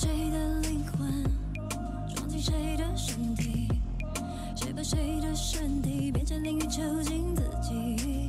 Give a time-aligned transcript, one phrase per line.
[0.00, 1.24] 谁的灵魂
[2.14, 3.66] 装进谁的身体？
[4.54, 8.28] 谁把谁的身体变成淋雨囚禁自己？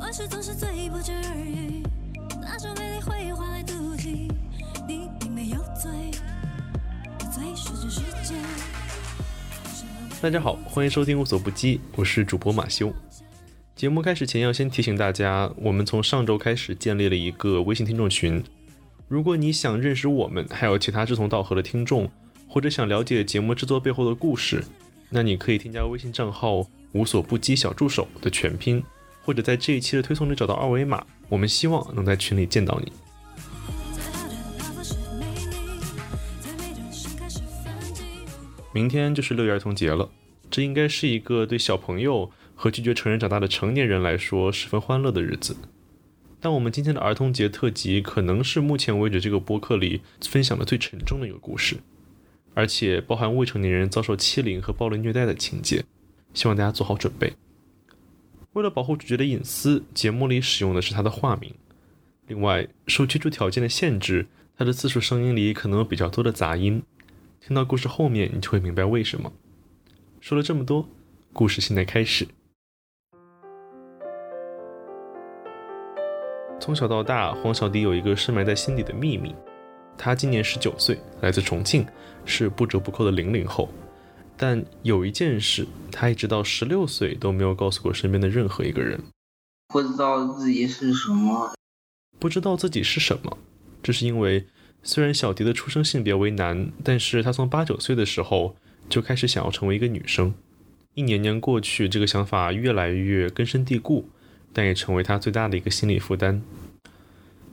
[0.00, 1.82] 往事总是最不值耳语，
[2.40, 4.28] 那种美丽会换来妒忌。
[4.86, 5.90] 你并没有罪，
[7.28, 8.36] 罪是这世界。
[10.22, 12.92] 大家好，欢迎收听无所不击，我是主播马修。
[13.74, 18.44] 节目开始前要先提醒大家，我们从上周开始建立了一个微信听众群。
[19.08, 22.10] 如果你想认识我们，还有其他志同道合的听众，
[22.46, 24.62] 或者想了解节目制作背后的故事，
[25.08, 28.84] 那你可以添加微信账号“无所不击小助手”的全拼，
[29.22, 31.02] 或者在这一期的推送里找到二维码。
[31.30, 32.92] 我们希望能在群里见到你。
[38.74, 40.10] 明天就是六一儿童节了，
[40.50, 45.56] 这应该是一个对小朋友和拒绝成人长大的成年人来说十分欢乐的日子。
[46.40, 51.78] 但我们今天的儿童节特辑可能是目前为止这个播客里分享的最沉重的一个故事，
[52.54, 55.84] 而且包含未成年人遭受欺凌和暴力虐待的情节，
[56.34, 57.32] 希望大家做好准备。
[58.52, 61.52] 为了保护主角的隐私，节目里使用的是他的化名。
[62.28, 66.82] 另外，受居住条件的限制，他的自述声音里可能有比较多的杂音。
[67.40, 69.32] 听到故事后面，你就会明白为什么。
[70.20, 70.88] 说了这么多，
[71.32, 72.26] 故事现在开始。
[76.68, 79.34] 从小到大，黄小迪有一个深埋在心底的秘密。
[79.96, 81.86] 他今年十九岁，来自重庆，
[82.26, 83.70] 是不折不扣的零零后。
[84.36, 89.00] 但有一件事，他一直到十六岁都没有告诉过身边的任何一个人。
[89.68, 91.54] 不知道自己是什么，
[92.18, 93.38] 不知道自己是什么，
[93.82, 94.46] 这是因为
[94.82, 98.54] 虽然小迪的出生性别为男，但是他从八九岁的时候
[98.90, 100.34] 就开始想要成为一个女生。
[100.92, 104.10] 一年年过去，这个想法越来越根深蒂固，
[104.52, 106.42] 但也成为他最大的一个心理负担。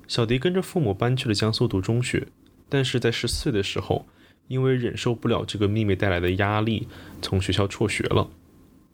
[0.07, 2.27] 小迪跟着父母搬去了江苏读中学，
[2.69, 4.05] 但是在十四岁的时候，
[4.47, 6.87] 因为忍受不了这个妹妹带来的压力，
[7.21, 8.30] 从学校辍学了。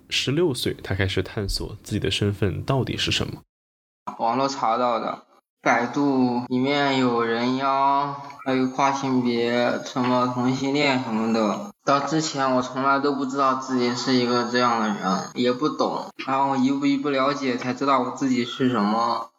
[0.09, 3.42] 十六岁，他开始探索自己的身份到底是什么。
[4.20, 5.26] 网络查到的，
[5.64, 11.72] 百度里面有人妖，还有跨性别，什么同性恋什么的。
[11.86, 19.30] 到之前我从来都不知道自己是一个这样的人，也不懂，然后一步一步了解才知道我自己是什么，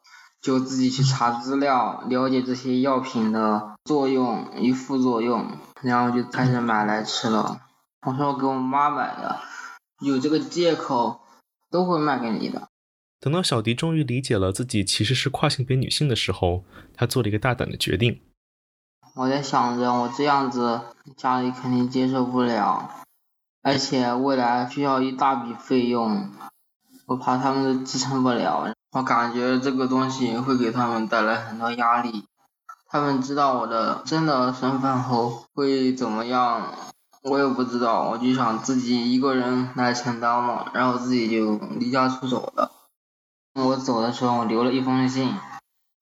[0.41, 5.47] 就自己去查资料，了解这些药品的作用与副作用，
[5.81, 7.59] 然后就开始买来吃了。
[8.07, 9.41] 我说我给我妈买的，
[9.99, 11.21] 有这个借口
[11.69, 12.69] 都会卖给你的。
[13.23, 18.21] 等到小迪终于理解了自己其实是跨性别女性的时候，他做了一个大胆的决定。
[19.15, 20.81] 我在想着，我这样子
[21.17, 22.91] 家里肯定接受不了，
[23.63, 26.33] 而且未来需要一大笔费用，
[27.07, 28.75] 我怕他们支撑不了。
[28.91, 32.25] 我感觉这个东西会给他们带来很多压力，
[32.89, 36.75] 他们知道我的真的身份后会怎么样，
[37.23, 38.11] 我也不知道。
[38.11, 42.73] 我就想自己一个人来承担嘛，然后自己就离家出走了。
[43.55, 45.35] 我走的时候，我留了一封信，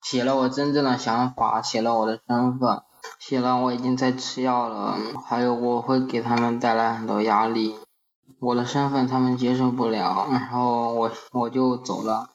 [0.03, 2.83] 写了我真正的想法，写了我的身份。
[3.19, 4.97] 写了我已经在吃药了，
[5.27, 7.75] 还有我会给他们带来很多压力，
[8.39, 12.29] 我的身份他们接受不了，然后我我就走了，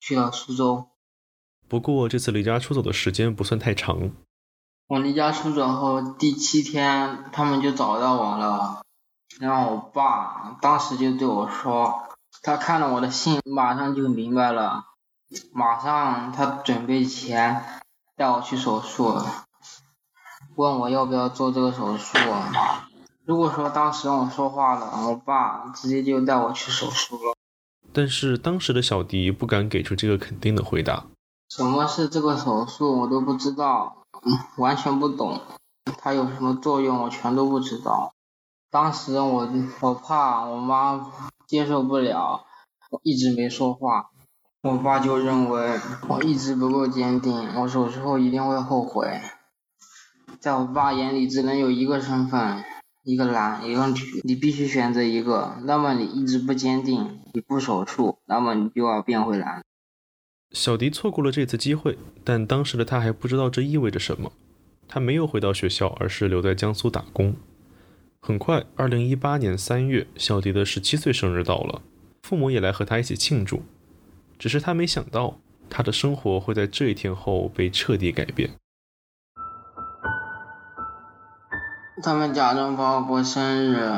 [0.00, 0.86] 去了苏州。
[1.68, 4.12] 不过这次离家出走的时间不算太长，
[4.86, 8.82] 我离家出走后第七天，他们就找到我了，
[9.40, 12.13] 然后我爸当时就对我说，
[12.44, 14.84] 他看了我的信，马上就明白了，
[15.54, 17.64] 马上他准备钱
[18.16, 19.18] 带我去手术。
[20.54, 22.18] 问我要不要做这个手术，
[23.24, 27.34] 如果说当时我说话了，我爸直接就带我去手术了。
[27.94, 31.04] 但是当时的小迪不敢给出这个肯定的回答。
[31.48, 35.40] 什么是这个手术我都不知道，嗯完全不懂，
[35.96, 38.13] 它有什么作用我全都不知道。
[38.74, 39.48] 当时我
[39.78, 41.12] 我怕我妈
[41.46, 42.44] 接受不了，
[42.90, 44.10] 我一直没说话。
[44.62, 49.20] 我爸就认为我一直不够坚定，我手术后一定会后悔。
[50.40, 52.64] 在我爸眼里，只能有一个身份，
[53.04, 55.56] 一个男，一个女，你必须选择一个。
[55.62, 59.62] 那么你一直不坚定，你不手术，那么你就要变回男。
[60.50, 64.32] 小迪错过了这次机会，但当时的他还不知道这意味着什么。
[64.88, 67.36] 他没有回到学校，而是留在江苏打工。
[68.26, 71.82] 很快，二零一八年三月，小迪的十七岁生日到了，
[72.22, 73.62] 父母也来和他一起庆祝。
[74.38, 75.36] 只是他没想到，
[75.68, 78.48] 他的生活会在这一天后被彻底改变。
[82.02, 83.92] 他们假装帮我过生日，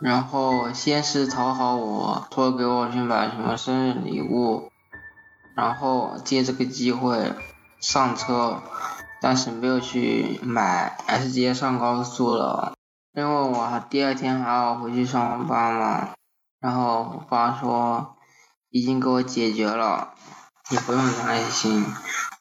[0.00, 4.70] 然后先是讨好我，说给我去买什么生日礼物，
[5.54, 7.32] 然后借这个机会
[7.80, 8.62] 上车
[9.20, 12.72] 但是没有去买，还是直接上高速了。
[13.18, 16.10] 因为我第二天还要回去上班嘛。
[16.60, 18.16] 然后我爸说
[18.70, 20.14] 已经给我解决了，
[20.70, 21.84] 你不用担心。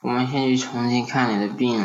[0.02, 1.84] 我们先去重庆看你的病。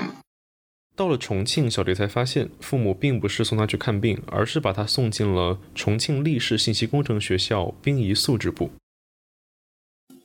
[0.94, 8.70] 到了重庆，小迪才发现，父母并不是送他去看病，而是把他送进了重庆立式信息工程学校兵仪素质部。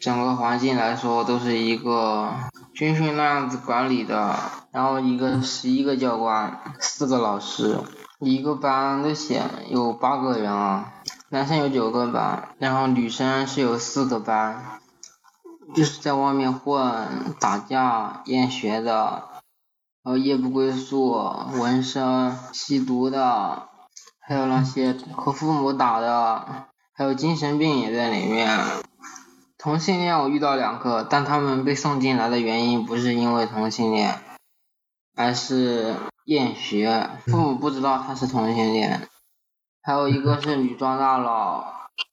[0.02, 2.34] 整个环境来说，都是一个
[2.76, 4.38] 军训那样子管理的。
[4.74, 7.80] 然后一个十一个教官，四个老师，
[8.20, 10.94] 一个班都写有八个人啊，
[11.30, 14.80] 男生有九个班，然后女生是有四个班，
[15.76, 19.24] 就是在外面混、打架、厌学的。
[20.04, 21.12] 还有夜不归宿、
[21.60, 23.68] 纹身、吸毒的，
[24.22, 28.58] 还有那些和父母打的，还有精神病也在里面。
[29.58, 34.18] 同性恋我遇到两个，但他们被送进来的原因不是因为同性恋，
[35.14, 39.08] 而是厌学，父母不知道他是同性恋。
[39.82, 41.64] 还有一个是女装大佬，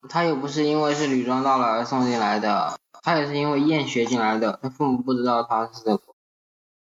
[0.08, 5.98] 他又不是因为是女装大佬而送进来的，他也是因为厌学进来的，他父母不知道他是。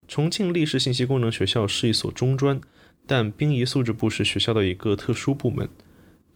[0.07, 2.61] 重庆立式信息工程学校是一所中专，
[3.05, 5.69] 但殡仪素质部是学校的一个特殊部门。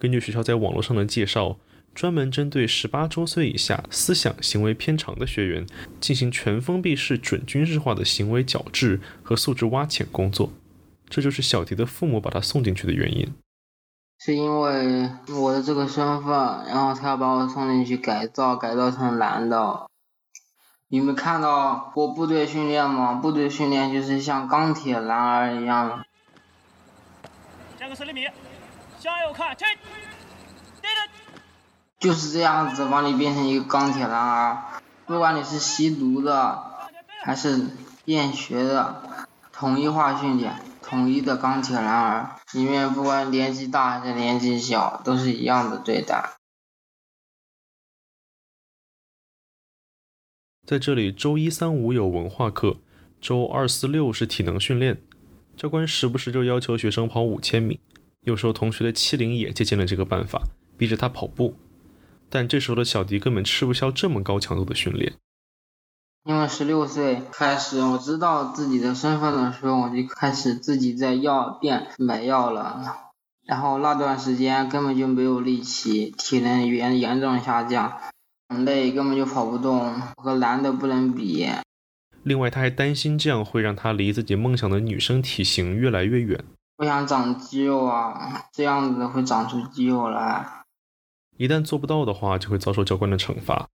[0.00, 1.58] 根据学校在网络上的介绍，
[1.94, 5.64] 专门针对十八周岁以下思想行为偏长的学员
[6.00, 10.52] 进行全封闭式准军事化的行为矫治和素质挖潜工作。
[11.14, 13.35] 这就是小迪的父母把他送进去的原因。
[14.19, 16.32] 是因为我的这个身份，
[16.67, 19.91] 然后他要把我送进去改造，改造成男的。
[20.88, 23.12] 你们看到过部队训练吗？
[23.12, 26.03] 部队训练就是像钢铁男儿一样。
[27.79, 28.26] 加个十厘米，
[28.99, 29.67] 向右看，起，
[31.99, 34.62] 就是这样子把你变成一个钢铁男儿，
[35.05, 36.62] 不管你是吸毒的，
[37.23, 37.67] 还是
[38.06, 46.37] 厌学的，统一化训练，统一的钢铁男儿，里面不管年纪大还是年纪小，都是一样的对待。
[50.67, 52.79] 在这里，周一、三、五有文化课，
[53.20, 55.00] 周二、四、六是体能训练。
[55.56, 57.78] 教官时不时就要求学生跑五千米，
[58.20, 60.43] 有时候同学的欺凌也借鉴了这个办法，
[60.78, 61.56] 逼着他跑步。
[62.31, 65.12] 但这时候的小迪根本吃不消这么高强度的训练。
[66.25, 73.11] 因为十六岁开始，我知道自己的身份的时候，我就开始自己在药店买药了。
[73.45, 77.93] 然后那段时间根本就没有力气，体能严严重下降。
[78.49, 81.49] 很累，根本就跑不动，和男的不能比。
[82.23, 86.45] 另外，他还担心这样会让他离自己梦想的女生体型越来越远。
[86.77, 90.47] 我想长肌肉啊，这样子会长出肌肉来。
[91.37, 93.67] 一旦做不到的话，就会遭受教官的惩罚。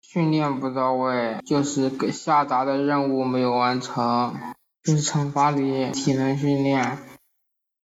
[0.00, 4.34] 训练不到位，就是给下达的任务没有完成，
[4.82, 6.98] 就是惩罚你体能训练。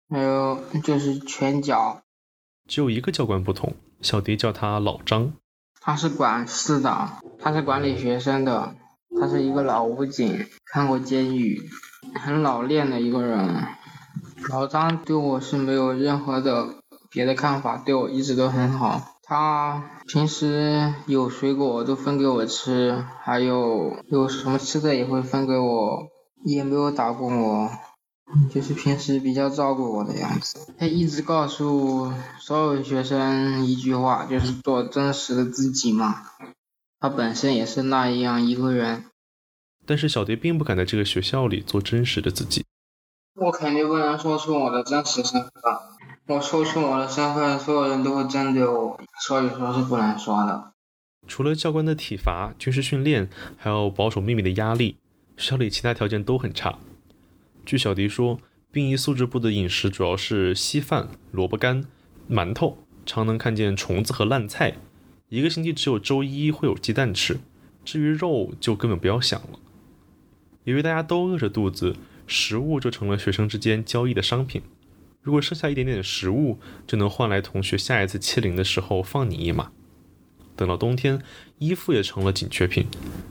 [0.09, 2.03] 还有就是拳脚。
[2.67, 5.33] 只有一个教官不同，小迪叫他老张。
[5.81, 8.75] 他是管事的，他是管理学生的，
[9.21, 11.69] 他是一个老武警，看过监狱，
[12.15, 13.67] 很老练的一个人。
[14.49, 16.77] 老张对我是没有任何的
[17.11, 19.14] 别的看法，对我一直都很好。
[19.26, 26.08] 他平时有水果都分给我吃，还有有什么吃的也会分给我，
[26.44, 27.70] 也没有打过我。
[28.51, 32.10] 就是平时比较照顾我的样子，他一直告诉
[32.41, 36.22] 所有学生一句话，就是做真实的自己嘛。
[36.99, 39.05] 他本身也是那样一个人。
[39.87, 42.65] 但是小蝶并不敢在这个学校里做真实的自己。
[43.34, 45.53] 我肯定不能说出我的真实身份，
[46.27, 50.73] 我说出我的身份，所有人都会针对我，所以说是不能说的。
[51.27, 53.29] 除了教官的体罚、军事训练，
[53.59, 54.97] 还有保守秘密的压力，
[55.37, 56.79] 学校里其他条件都很差。
[57.67, 58.41] 据小迪说，
[58.73, 61.85] 兵役素质部的饮食主要是稀饭、萝卜干、
[62.31, 64.77] 馒头，常能看见虫子和烂菜。
[65.29, 67.39] 一个星期只有周一会有鸡蛋吃，
[67.85, 69.59] 至于肉就根本不要想了。
[70.65, 74.63] 由于大家都饿着肚子，食物就成了学生之间交易的商品。
[75.25, 79.73] 如果剩下一点点食物，就能换来同学下一次欺凌的时候放你一马。
[80.55, 81.23] 等到冬天，
[81.59, 82.87] 衣服也成了紧缺品。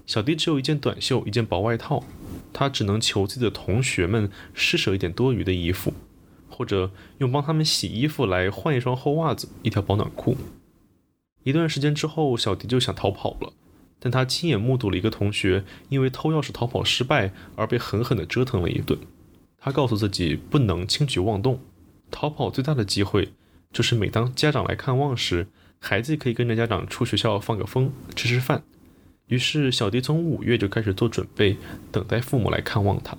[0.08, 2.04] 小迪只有一件短袖，一件薄外套。
[2.52, 5.94] 他只能求自己的同学们施舍一点多余的衣服，
[6.50, 10.36] 或者用帮他们洗衣服来换一双厚袜子、一条保暖裤。
[11.44, 13.54] 一段时间之后，小迪就想逃跑了，
[14.00, 19.00] 但他亲眼目睹了一个同学因为偷钥匙逃跑失败而被狠狠地折腾了一顿。
[19.60, 21.60] 他告诉自己不能轻举妄动，
[22.14, 23.34] 逃跑最大的机会
[23.72, 25.48] 就是每当家长来看望时，
[25.80, 28.64] 孩子可以跟着家长出学校放个风、吃吃饭。
[29.26, 31.58] 于是，小迪从五月就开始做准备，
[31.92, 33.18] 等待父母来看望他。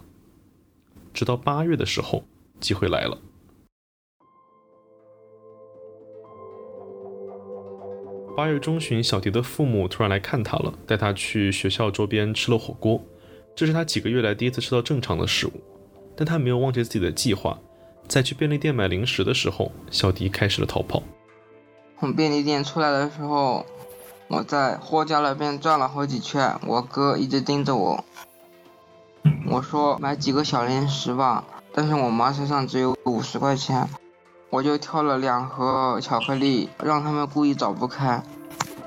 [1.12, 2.24] 直到八月的时候，
[2.60, 3.18] 机会来了。
[8.36, 13.04] 八月中旬，小迪的父母突然来看他了，带他去学校周边吃了火锅。
[13.56, 15.52] 这是他几个月来第一次吃到正常的食物，
[16.16, 17.58] 但他没有忘记自己的计划。
[18.06, 21.02] 在去便利店买零食的时候，小迪开始了逃跑。
[21.98, 23.64] 从便利店出来的时候，
[24.28, 28.04] 我在货架那边转了好几圈，我哥一直盯着我。
[29.46, 33.88] 我说买几个小零食吧，但是我妈身上只有五十块钱。
[34.50, 38.22] 我就挑了两盒巧克力，让他们故意找不开。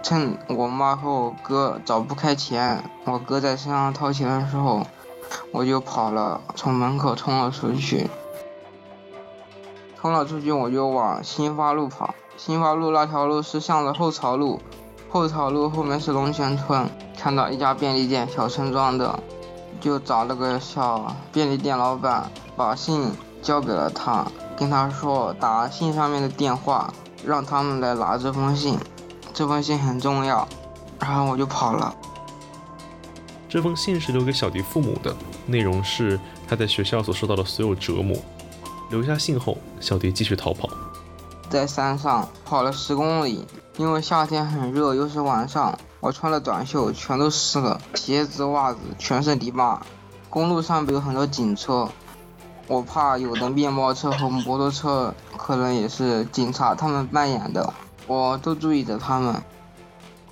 [0.02, 4.88] 趁我妈和我哥找不开钱，我哥在身上掏钱的时候，
[5.52, 8.08] 我就跑了，从门口冲了出去。
[10.00, 12.14] 冲了出去，我就往新发路跑。
[12.38, 14.62] 新发路那条路是向着后槽路，
[15.10, 16.88] 后槽路后面是龙泉村。
[17.18, 19.20] 看到一家便利店，小村庄的，
[19.82, 23.12] 就找了个小便利店老板，把信
[23.42, 24.26] 交给了他。
[24.56, 26.94] 跟他说打信上面的电话，
[27.26, 28.78] 让他们来拿这封信，
[29.34, 30.48] 这封信很重要。
[31.00, 31.94] 然后我就跑了。
[33.50, 35.16] 这封信是留给小迪父母的，
[35.48, 38.16] 内容是他在学校所受到的所有折磨。
[38.90, 40.70] 留下信后，小迪继续逃跑，
[41.50, 43.46] 在山上跑了十公里，
[43.78, 49.86] 因为夏天很热，又是晚上，我穿了短袖全都湿了，鞋子袜子全是泥巴。
[50.30, 51.90] 公路上面有很多警车。
[52.68, 57.74] 我怕有的面包车和摩托车可能也是警察他们扮演的，
[58.08, 59.42] 我都注意着他们。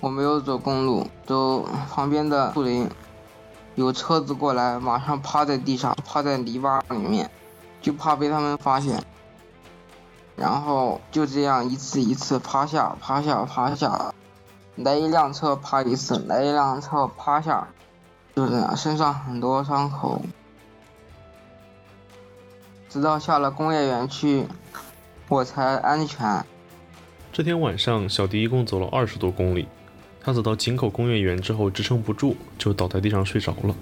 [0.00, 2.90] 我没有走公路，走旁边的树林，
[3.74, 7.30] 有车子过来，马上趴在地上，趴在泥巴里面，
[7.86, 9.00] 就怕被他们发现。
[10.34, 14.12] 然后就这样一次一次趴下，趴下，趴下，
[14.74, 17.68] 来一辆车趴一次，来一辆车趴下，
[18.34, 20.20] 就这样，身上很多伤口。
[22.88, 24.44] 直到下了工业园区，
[25.28, 26.44] 我才安全。
[27.32, 29.68] 这天晚上，小迪一共走了二十多公里。
[30.20, 33.72] 他走到井口工业园之后，支撑不住，就倒在地上睡着了。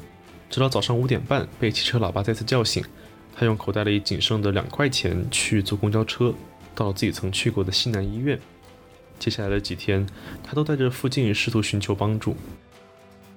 [0.51, 2.85] 直到早上五点半，被汽车喇叭再次叫醒。
[3.37, 6.33] 他用口袋里仅剩的两块钱去坐公交车，
[6.75, 8.39] 到自己曾去过的西南医院。
[9.19, 10.07] 接下来的几天，
[10.43, 12.37] 他都在这附近试图寻求帮助。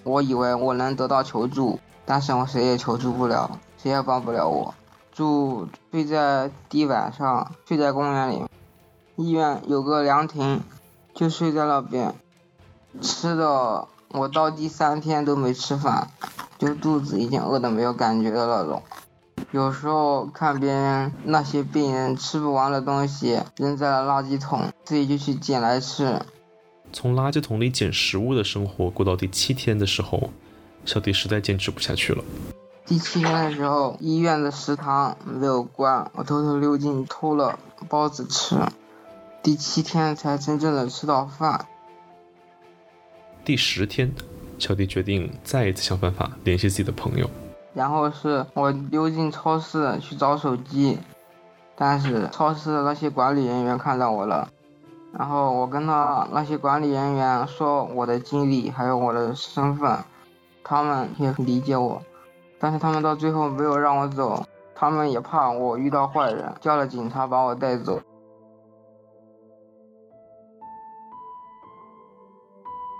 [0.03, 4.73] 我以为我能得到求助，但是我谁也求助不了，谁也帮不了我。
[5.11, 8.43] 住睡在地板上，睡在公园里，
[9.15, 10.61] 医院有个凉亭，
[11.15, 12.13] 就睡在那边。
[13.01, 16.09] 吃的，我到第三天都没吃饭，
[16.57, 18.81] 就肚子已经饿得没有感觉的那种。
[19.51, 26.21] 有时候看别人那些病人吃不完的东西扔在了垃圾桶，自己就去捡来吃。
[26.91, 30.31] 从垃圾桶里捡食物的生活过到第七天的时候，
[30.83, 32.21] 小迪实在坚持不下去了。
[32.85, 38.57] 第七天的时候，医院的食堂没有关，我偷偷溜进偷了包子吃。
[39.41, 41.65] 第七天才真正的吃到饭。
[43.45, 44.13] 第十天，
[44.59, 47.29] 小迪决定再一次想办法联系自己的朋友。
[47.77, 50.97] 然后是我溜进超市去找手机，
[51.75, 54.49] 但是超市的那些管理人员看到我了。
[55.13, 59.95] 然后我跟他那些管理人员说我的经历还有我的身份，
[60.63, 62.01] 他们也理解我。
[62.57, 64.43] 但是他们到最后没有让我走，
[64.73, 68.01] 他们也怕我遇到坏人，叫了警察把我带走。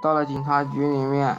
[0.04, 1.36] 到了警察局里面，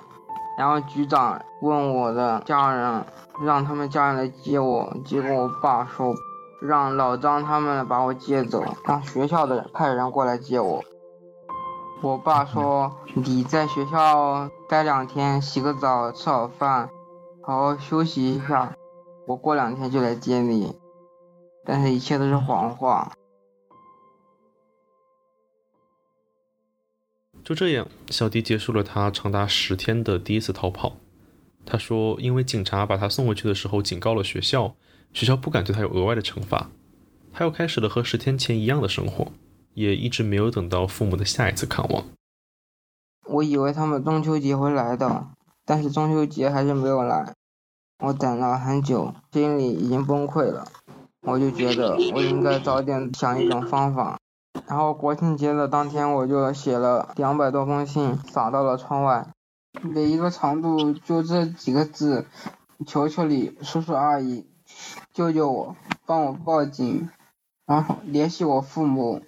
[0.59, 3.07] 然后局长问我的家人，
[3.47, 4.93] 让他们家人来接我。
[5.05, 6.13] 结果我爸说，
[6.61, 10.83] 让老张他们把我接走，让学校的派人过来接我。
[12.03, 16.91] 我爸说，你在学校待两天，洗个澡，吃好饭。
[17.41, 18.75] 好好休息一下，
[19.29, 20.77] 我过两天就来接你。
[21.65, 23.13] 但是，一切都是谎话。
[27.45, 30.97] 就这样，小迪结束了他长达十天的第一次逃跑。
[31.65, 34.75] 他说，因为警察把他送回去的时候警告了学校，
[35.13, 36.71] 学校不敢对他有额外的惩罚。
[37.33, 39.33] 他又开始了和十天前一样的生活，
[39.75, 42.05] 也一直没有等到父母的下一次看望。
[43.27, 45.29] 我以为他们中秋节会来的，
[45.65, 47.35] 但是中秋节还是没有来。
[48.05, 50.67] 我等了很久，心里已经崩溃了。
[51.23, 54.19] 我就觉得我应该早点想一种方法。
[54.67, 59.29] 然后国庆节的当天，我就写了两百多封信，撒到了窗外，
[59.83, 62.27] 每一个长度就这几个字：
[62.87, 64.47] 求求你，叔叔阿姨，
[65.13, 67.09] 救救我，帮我报警，
[67.67, 69.23] 然后联系我父母，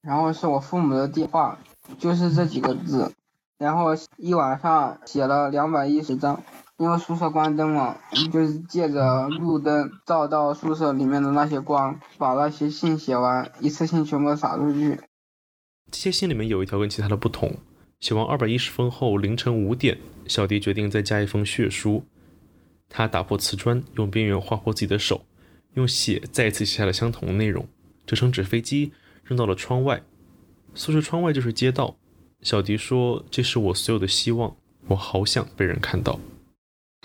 [0.00, 1.58] 然后是我父母的电话，
[1.98, 3.12] 就是这几个字。
[3.58, 6.42] 然后一晚上写了两百一十张。
[6.82, 7.96] 因为宿舍关灯嘛，
[8.32, 14.98] 就是借着路灯照到宿舍里面的那些光，把那些信写完，一次性全部撒出去。
[15.92, 17.54] 这些信里面有一条跟其他的不同，
[18.00, 19.96] 写完二百一十封后，凌晨五点，
[20.26, 22.02] 小迪决定再加一封血书。
[22.88, 25.24] 他打破瓷砖，用边缘划破自己的手，
[25.74, 27.64] 用血再一次写下了相同的内容，
[28.04, 28.90] 折成纸飞机
[29.22, 30.02] 扔到了窗外。
[30.74, 31.94] 宿舍窗外就是街道。
[32.40, 34.56] 小迪说：“这是我所有的希望，
[34.88, 36.18] 我好想被人看到。”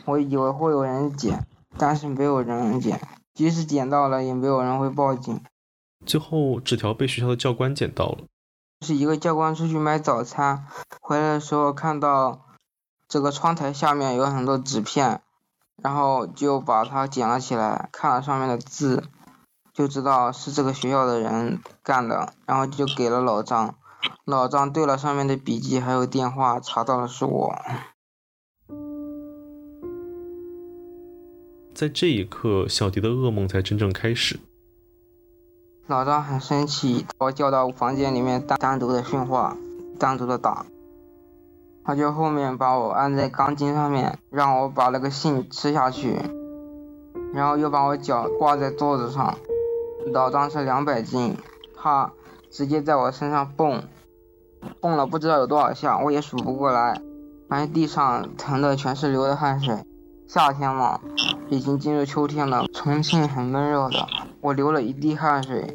[0.05, 1.45] 我以为会有人捡，
[1.77, 3.01] 但是没有人捡，
[3.33, 5.41] 即使捡到了，也没有人会报警。
[6.05, 8.19] 最后，纸条被学校的教官捡到了。
[8.85, 10.65] 是一个教官出去买早餐，
[11.01, 12.45] 回来的时候看到
[13.07, 15.21] 这个窗台下面有很多纸片。
[15.83, 19.03] 然后就把它捡了起来，看了上面的字，
[19.75, 23.75] 就知道是这个学校的人干的，然后就给了老张。
[24.25, 27.55] 老张对了上面的笔记还有电话，查到了是我。
[31.77, 34.39] 在这一刻，小迪的噩梦才真正开始。
[35.85, 39.55] 老张很生气，把我叫到房间里面单单独的训话，
[39.99, 40.65] 单独的打。
[41.85, 46.17] 他就后面把我按在钢筋上面，让我把那个信吃下去，
[47.31, 49.37] 然后又把我脚挂在桌子上。
[50.11, 51.37] 老张是两百斤，
[51.75, 52.11] 他
[52.49, 53.83] 直接在我身上蹦，
[54.81, 56.99] 蹦了不知道有多少下，我也数不过来。
[57.47, 59.75] 反正地上疼的全是流的汗水。
[60.27, 60.99] 夏天嘛，
[61.49, 64.05] 已经进入秋天了，重庆很闷热的，
[64.41, 65.73] 我流了一地汗水。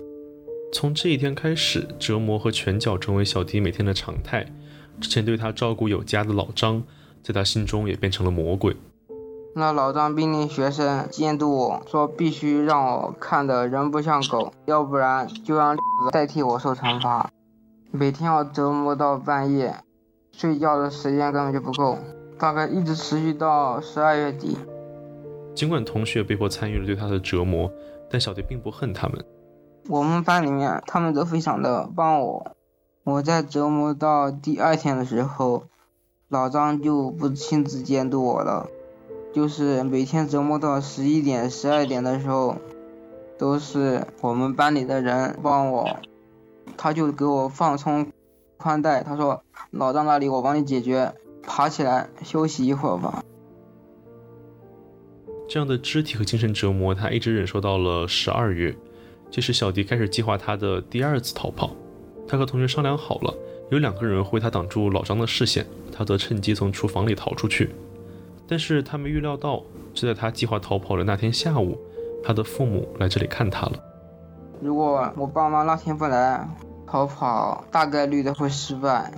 [0.75, 4.47] 从这一天开始，折磨和拳脚成为小迪每天的常态。
[5.01, 6.83] 之前对他照顾有加的老张，
[7.23, 8.77] 在他心中也变成了魔鬼。
[9.55, 15.75] 那老张命令学生监督我说，必须让我看的人不像狗，要不然就让
[16.11, 17.31] 代替我受惩罚。
[17.91, 19.77] 每天要折磨到半夜，
[20.31, 21.99] 睡觉的时间根本就不够，
[22.43, 24.59] 大概一直持续到十二月底。
[25.55, 27.71] 尽管同学被迫参与了对他的折磨，
[28.11, 29.25] 但小蝶并不恨他们。
[29.89, 32.57] 我们班里面，他们都非常的帮我。
[33.05, 35.63] 我在折磨到第二天的时候，
[36.29, 38.67] 老张就不亲自监督我了，
[39.33, 42.57] 就是每天折磨到十一点、十二点的时候，
[43.39, 45.97] 都是我们班里的人帮我，
[46.77, 48.09] 他就给我放松
[48.57, 53.23] 宽带，他说：“老张那里我帮你解决，爬起来休息一会儿吧。”
[55.49, 58.75] 这样的肢体和精神折磨，他一直忍受到了十二月，
[59.31, 61.71] 这时小迪开始计划他的第二次逃跑。
[62.27, 63.35] 他和同学商量好了，
[63.71, 67.71] 有两个人为他挡住老张的视线，他则趁机从厨房里逃出去。
[68.49, 71.77] 但是他没预料到，就在他计划逃跑的那天下午，
[72.25, 73.73] 他的父母来这里看他了。
[74.61, 76.49] 如果我爸妈那天不来，
[76.87, 79.13] 逃跑大概率的会失败。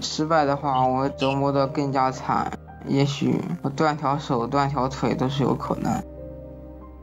[0.00, 2.50] 失败的话，我会折磨得更加惨，
[2.86, 6.02] 也许我断条手、断条腿都是有可能。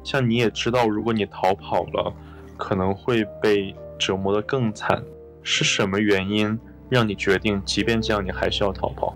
[0.03, 2.13] 像你也知道，如果你逃跑了，
[2.57, 5.03] 可能会被折磨得更惨。
[5.43, 9.15] 是什么原因让你决定，即便这样，你还是要逃跑？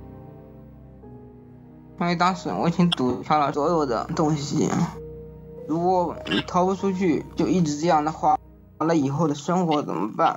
[1.99, 4.69] 因为当时我已经赌上了所有的东西，
[5.67, 8.37] 如果你逃不出去，就一直这样的话，
[8.79, 10.35] 那以后的生活怎么办？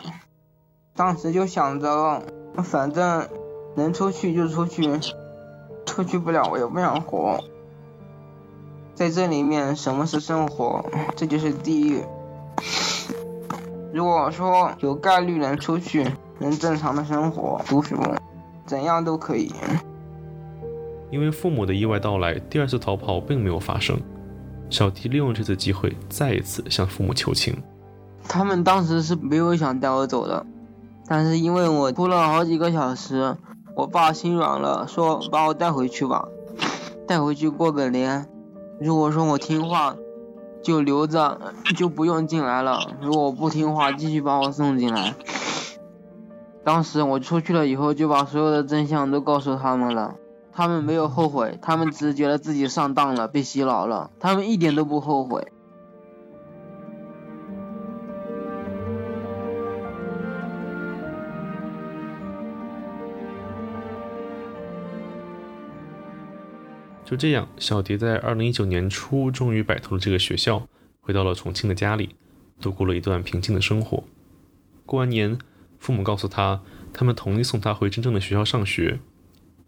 [0.94, 2.22] 当时就想着，
[2.62, 3.28] 反正
[3.74, 4.88] 能出去就出去，
[5.86, 7.42] 出去不了我也不想活。
[8.94, 10.84] 在这里面，什么是生活？
[11.16, 12.00] 这就是地狱。
[13.92, 16.06] 如果说有概率能出去，
[16.38, 17.96] 能正常的生活、读书，
[18.66, 19.52] 怎样都可以。
[21.10, 23.96] 因为父母的意外到来，第二次逃跑并没有发生。
[24.70, 27.56] 小迪利用这次机会，再一次向父母求情。
[28.26, 30.44] 他们当时是没有想带我走的，
[31.06, 33.36] 但是因为我哭了好几个小时，
[33.76, 36.28] 我爸心软了，说把我带回去吧，
[37.06, 38.28] 带回去过个年。
[38.80, 39.96] 如果说我听话。
[40.64, 41.38] 就留着，
[41.76, 42.78] 就不用进来了。
[43.02, 45.14] 如果我不听话，继续把我送进来。
[46.64, 50.14] 当时我出去了以后，就把所有的真相都告诉他们了。
[50.54, 54.10] 他们没有后悔，他们只是觉得自己上当了，被洗脑了。
[54.18, 55.52] 他们一点都不后悔。
[67.04, 70.66] 就这样，小迪在二零一九年初终于摆脱了这个学校，
[71.00, 72.16] 回到了重庆的家里，
[72.60, 74.04] 度过了一段平静的生活。
[74.86, 75.38] 过完年，
[75.78, 76.62] 父母告诉他，
[76.94, 79.00] 他们同意送他回真正的学校上学。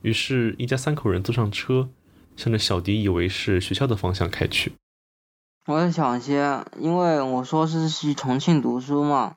[0.00, 1.90] 于是，一家三口人坐上车，
[2.36, 4.72] 向着小迪以为是学校的方向开去。
[5.66, 9.34] 我在想些，因为我说是去重庆读书嘛，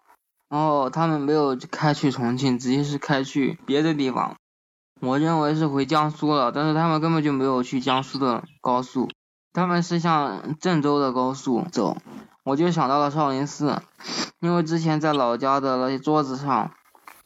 [0.48, 4.38] 然后他们没有开去重庆，直接是开去别的地方。
[5.02, 9.08] 我认为是回江苏了，但是他们根本就没有去江苏的高速，
[9.54, 11.98] 他们是向郑州的高速走。
[12.44, 13.82] 我就想到了少林寺，
[14.40, 16.72] 因为之前在老家的那些桌子上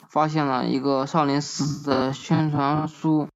[0.07, 3.27] 发现了一个少林寺的宣传书，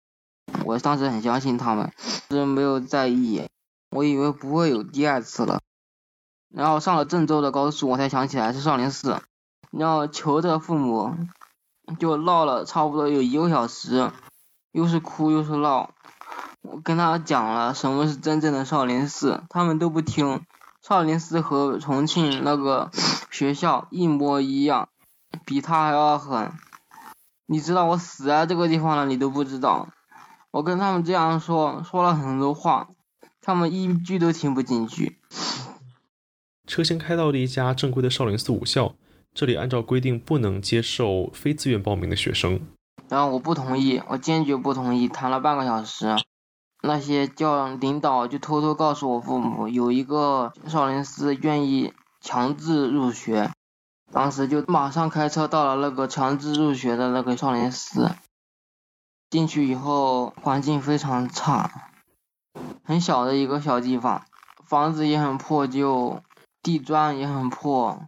[0.66, 1.92] 我当时很相信他们，
[2.30, 3.48] 是没有在意，
[3.90, 5.62] 我以为不会有第二次了。
[6.54, 9.20] 然后上了郑州的高速，我才想起来是少林寺，
[9.72, 11.16] 然后求着父母，
[12.00, 14.12] 就唠了差不多有一个小时。
[14.72, 15.92] 又是哭又是闹，
[16.62, 20.42] 我跟他讲了什么是真正的少林寺，他们都不听。
[20.82, 22.92] 少林寺和重庆那个
[23.32, 24.90] 学校一模一样，
[25.46, 26.54] 比他还要狠。
[27.46, 29.90] 你知道我死在这个地方了，你都不知道。
[30.52, 32.90] 我跟他们这样说，说了很多话，
[33.42, 35.18] 他们一句都听不进去。
[36.66, 38.96] 车先开到了一家正规的少林寺武校，
[39.34, 42.60] 这里按照规定不能接受非自愿报名的学生。
[43.10, 46.16] 然后我不同意，我坚决不同意，谈了半个小时，
[46.82, 53.52] 那些教领导就偷偷告诉我父母，有一个少林寺愿意强制入学，
[54.12, 58.12] 当时就马上开车到了那个强制入学的那个少林寺，
[59.30, 61.92] 进去以后环境非常差，
[62.84, 64.26] 很小的一个小地方，
[64.66, 66.22] 房子也很破旧，
[66.62, 68.02] 地砖也很破，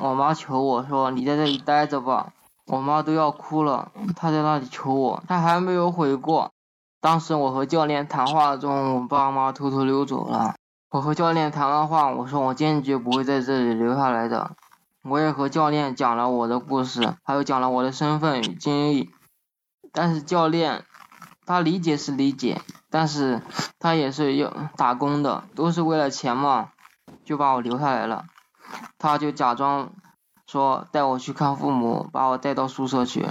[0.00, 2.32] 我妈求我说你在这里待着吧。
[2.70, 6.52] 我妈都要哭了，她在那里求我，她还没有悔过。
[7.00, 10.54] 当时我和教练谈话中，我爸妈偷偷溜走了。
[10.90, 14.52] 我和教练谈完话，我说我坚决不会在这里留下来的。
[15.02, 19.10] 我也和教练讲了我的故事，还有讲了我的身份与经历。
[19.92, 20.84] 但是教练，
[21.44, 23.42] 他理解是理解，但是
[23.80, 26.68] 他也是要打工的，都是为了钱嘛，
[27.24, 28.26] 就把我留下来了。
[28.96, 29.90] 他就假装。
[30.50, 33.24] 说带我去看父母，把我带到宿舍去，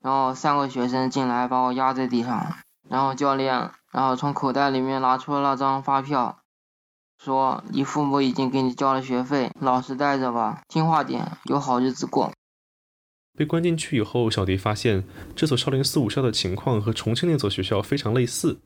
[0.00, 2.54] 然后三个学生进来把我压在地上，
[2.88, 6.38] 然后教练，然后从口袋里面拿出了那张发票，
[7.18, 12.32] 说你父母已经给你交了学费，老实待着吧，听话点，有好日子过。
[13.36, 15.02] 被关进去以后，小迪发现
[15.34, 18.60] 这所少林寺武校的情况和重庆那所学校非常类似，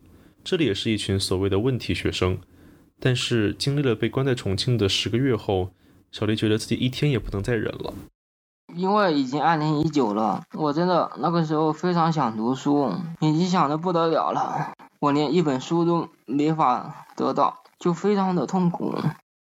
[0.45, 2.39] 这里也是一群所谓的问题学生，
[3.01, 5.71] 但是经历了被关在重庆的十个月后。
[6.15, 7.93] 小丽觉得自己一天也不能再忍了，
[8.73, 18.95] 因为已经二零一九了，我真的那个时候非常想读书，已经想的不得了了，我连一本书都没法得到，就非常的痛苦。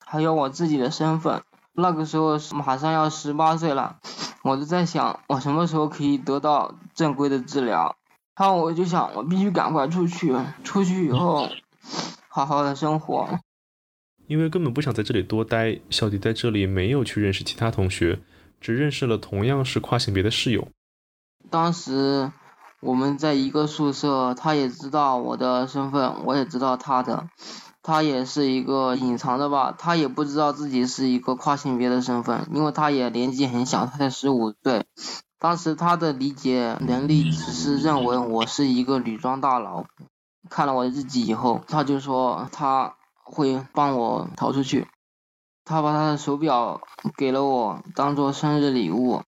[0.07, 3.97] 还有我自己的身份，那个时候马上要十八岁了，
[4.43, 7.97] 我就在想我什么时候可以得到正规的治疗，
[8.37, 11.49] 然后我就想我必须赶快出去，出去以后
[12.29, 13.29] 好好的生活。
[14.31, 18.21] 因为根本不想在这里多待，小迪在这里没有去认识其他同学，
[18.61, 20.69] 只认识了同样是跨性别的室友。
[21.51, 22.31] 当时
[22.79, 27.29] 我们在一个宿舍，他也知道我的身份，我也知道他的，
[27.83, 34.85] 他也是一个隐藏的吧，他也不知道自己是一个跨性别的身份，因为他也年纪很小，他才十五岁。
[35.41, 39.87] 当时他的理解能力只是认为我是一个女装大佬，
[40.49, 42.95] 看了我的日记以后，他就说他。
[43.31, 44.89] 会帮我逃出去。
[45.65, 46.81] 他把他的手表
[47.17, 49.23] 给了我，当做生日礼物，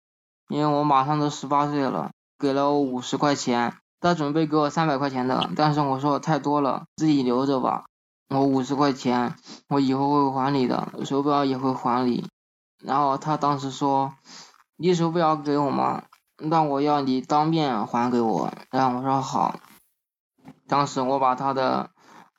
[0.49, 3.77] 因为我马上都十八岁了，给了我五十块钱。
[4.01, 7.85] 他准备给我三百块钱的，但是我说太多了，自己留着吧。
[8.27, 9.35] 我五十块钱，
[9.69, 12.27] 我以后会还你的，手表也会还你。
[12.83, 14.13] 然后他当时说
[14.75, 16.03] ：“你手表给我吗？
[16.37, 19.55] 那我要你当面还给我。”然后我说好。
[20.67, 21.92] 当时我把他的。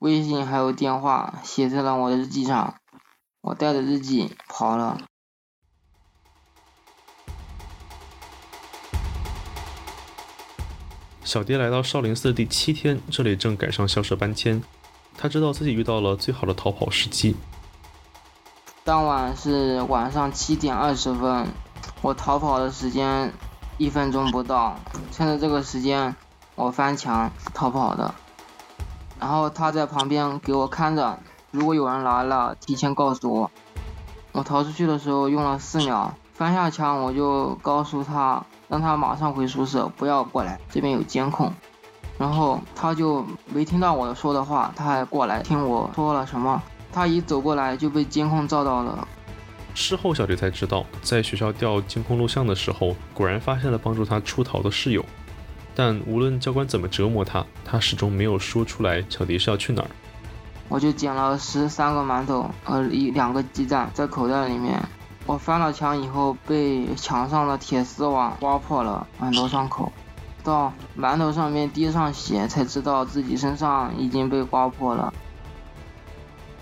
[0.04, 2.74] 微信还有电话写在了我的日记上，
[3.40, 5.00] 我带着日记跑了。
[11.22, 14.62] 小蝶来到少林寺的第七天，这里正赶上校舍搬迁，
[15.16, 17.34] 他知道自己遇到了最好的逃跑时机。
[18.84, 21.48] 当晚是晚上七点二十分，
[22.02, 23.32] 我逃跑的时间
[23.78, 24.78] 一分钟不到，
[25.10, 26.14] 趁着这个时间，
[26.56, 28.14] 我翻墙逃跑的。
[29.20, 31.18] 然后他在旁边给我看着，
[31.50, 33.50] 如果有人来了，提前告诉我。
[34.32, 41.52] 我逃出去的时候用了四秒，翻下墙我就告诉他，让他马上回宿舍，不要过来，这边有监控。
[42.18, 46.60] 然后他就没听到我说的话，他还过来听我说了什么。
[46.92, 49.06] 他一走过来就被监控照到了。
[49.74, 55.04] 事后小杰才知道，在学校调监控录像的时候，果然发现了帮助他出逃的室友。
[55.74, 59.90] 但无论教官怎么折磨他，他始终没有说出来小迪是要去哪儿。
[60.68, 64.80] 我就捡了十三个馒头和一两个鸡蛋在口袋里面。
[65.26, 69.90] 我翻了墙以后，被墙上的铁丝网刮破了很多伤口。
[70.42, 75.12] 到馒头上面滴上血，才知道自己身上已经被刮破了。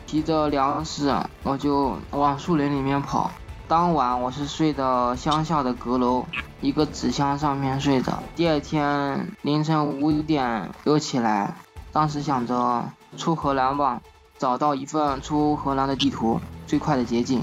[0.07, 3.31] 提着粮食，我就往树林里面跑。
[3.67, 6.25] 当晚我是睡的乡下的阁楼，
[6.63, 8.23] 一个纸箱上面睡着。
[8.37, 11.57] 第二天凌晨五点又起来，
[11.93, 12.85] 当时想着
[13.17, 14.01] 出荷兰吧，
[14.39, 17.43] 找到一份出荷兰的地图，最快的捷径。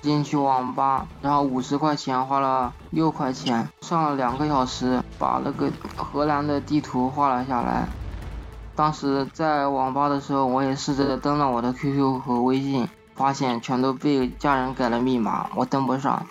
[0.00, 7.86] 进去网吧，然后五十块钱花了六块钱，上了两个小时，把那个荷兰的地图画了下来。
[8.76, 12.88] 当时在网吧的时候，我也试着登了我的 QQ 和微信，
[13.20, 16.26] 发现全都被家人改了密码，我登不上，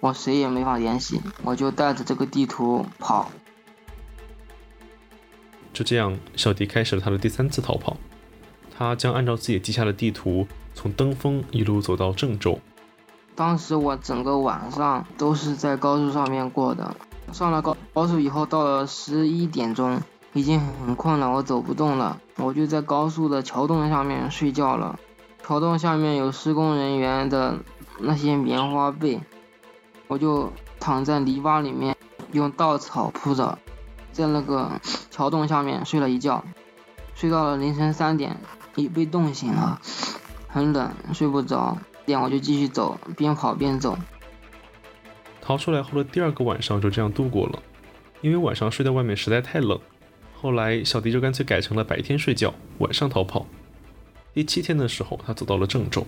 [0.00, 3.30] 我谁也没法联系，我就带着这个地图跑。
[5.74, 7.98] 就这样，小迪开始了他的第三次逃跑。
[8.74, 12.58] 他将按照自己记下的地图，从登封一路走到郑州。
[13.34, 16.96] 当时我整个晚上都是在高速上面过的。
[17.32, 20.00] 上了高高速以后，到了十一点钟，
[20.32, 24.98] 已经很困了，我走不动了，我就在高速的桥洞上面睡觉了。
[25.46, 27.58] 桥洞下面有施工人员的
[28.00, 29.20] 那些棉花被，
[30.06, 31.94] 我就躺在泥巴里面，
[32.32, 33.58] 用稻草铺着，
[34.10, 34.80] 在那个
[35.10, 36.42] 桥洞下面睡了一觉，
[37.14, 38.34] 睡到了凌晨三点，
[38.74, 39.78] 已被冻醒了，
[40.48, 41.76] 很冷，睡不着。
[42.06, 43.98] 点我就继续走，边跑边走。
[45.42, 47.62] 逃出来后的第二个晚上就这样度过了，
[48.22, 49.78] 因为晚上睡在外面实在太冷。
[50.34, 53.44] 后来小迪就干脆改成了白天睡觉，晚上逃跑。
[54.34, 56.04] 第七天的时候，他走到了郑州。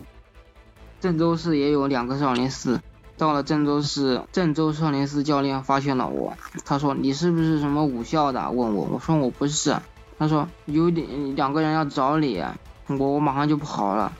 [1.00, 2.80] 郑州市也有两个少林寺。
[3.16, 9.74] 到了郑州市，郑州少林寺教练发现了我，他说：“你是不是什么武校的？”问我，我说我不是。
[10.18, 12.42] 他说：“有点两个人要找你。”
[12.88, 14.12] 我我马上就跑了。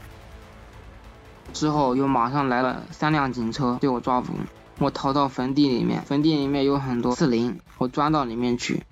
[1.53, 4.33] 之后又马上来了三辆警车对我抓捕，
[4.79, 8.85] 我逃到坟地里面，坟地里面有很多刺林，我钻到里面去。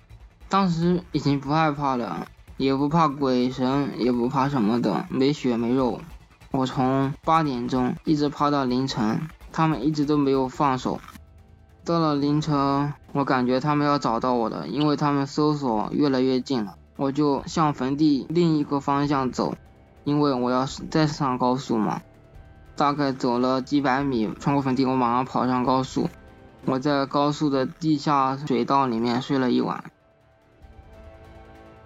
[0.49, 5.99] 当时已经不害怕了，也不怕鬼神，也不怕什么的，没血没肉。
[6.51, 11.01] 我从八点钟一直趴到凌晨，他们一直都没有放手。
[11.83, 16.75] 到了凌晨，我感觉他们要找到我了，因为他们搜索越来越近了。
[16.95, 19.55] 我就向坟地另一个方向走，
[20.05, 22.01] 因为我要再上高速嘛。
[22.77, 26.09] 大概走了几百米，穿过坟地，我马上跑上高速。
[26.65, 29.83] 我在高速的地下水道里面睡了一晚。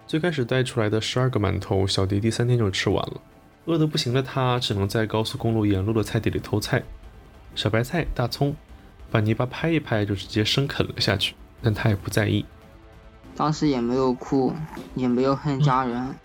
[0.09, 3.21] 最开始带出来的十二个馒头，小迪第三天就吃完了。
[3.65, 6.81] 饿得不行的他，只能在高速公路沿路的菜地里偷菜，
[7.53, 8.55] 小白菜、大葱，
[9.11, 11.35] 把泥巴拍一拍就直接生啃了下去。
[11.61, 12.43] 但他也不在意，
[13.35, 14.51] 当时也没有哭，
[14.95, 16.15] 也没有恨家人，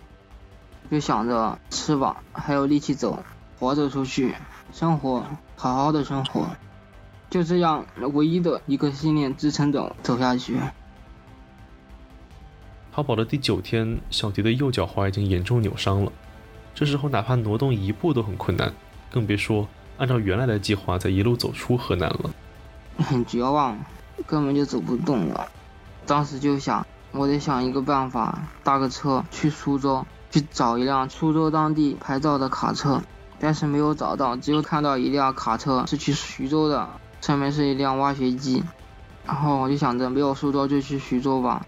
[0.89, 3.23] 就想着吃吧，还有力气走，
[3.59, 4.33] 活着出去。
[4.73, 5.23] 生活，
[5.55, 6.47] 好好的生活，
[7.29, 10.57] 就这样，唯一的一个信念支撑着走下去。
[12.95, 16.13] 逃跑的第九天，小迪的右脚踝已经严重扭伤了，
[16.73, 18.71] 这时候哪怕挪动一步都很困难，
[19.11, 22.29] 更别说按照原来的计划再一路走出河南了。
[22.99, 23.77] 很绝望，
[24.25, 25.45] 根本就走不动了。
[26.05, 33.01] 当时就想，我得想一个办法，搭个车去苏州，去找一辆苏州当地牌照的卡车。
[33.41, 36.87] 但是没有找到，只有看到一辆卡车是去徐州的，
[37.19, 38.63] 上面是一辆挖掘机。
[39.25, 41.65] 然后我就想着没有苏州就去徐州吧。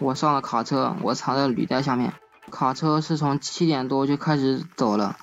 [0.00, 2.14] 我上了卡车，我藏在履带下面。
[2.50, 5.16] 卡车是从七点多就开始走了，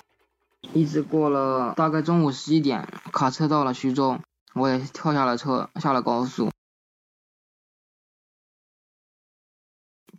[0.73, 4.19] 一直过了大概中午十一点，卡车到了徐州，
[4.53, 6.51] 我也跳下了车，下了高速。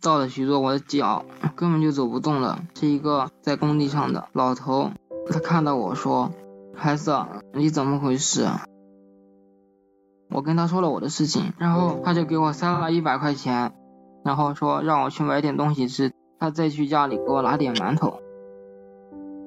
[0.01, 2.63] 到了徐州，我的脚根本就走不动了。
[2.75, 4.91] 是一个在工地上的老头，
[5.31, 6.33] 他看到我说
[6.75, 8.47] ：“孩子，你怎么回事？”
[10.29, 13.73] 我跟他说了我的事情，然后他就给我塞了一百块钱，
[14.27, 18.19] 然后说让我去买点东西吃，他再去家里给我拿点馒头。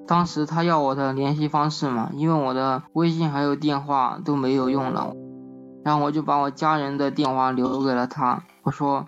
[0.06, 5.12] 当时他要我的联系方式嘛，因为我的微信还有电话都没有用了，
[5.84, 9.06] 然后我就把我家人的电话留给了他，我说。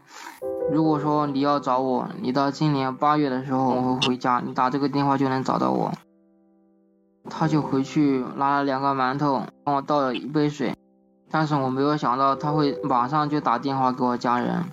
[0.71, 5.91] 如果说你要找我，你到今年八月的时候我会回家，你打这个电话就能找到我。
[7.31, 10.75] 他就回去拿了两个馒头，帮我倒了一杯水，
[11.31, 14.65] 但是我没有想到他会马上就打电话给我家人，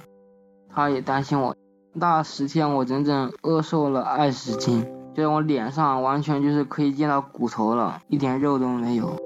[0.79, 1.57] 他也担心我。
[1.91, 9.17] 那十天我整整饿瘦了二十斤，就在我脸上完全就是可以见到骨头了，一点肉都没有。